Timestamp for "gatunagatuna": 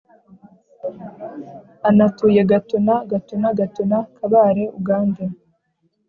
3.11-3.97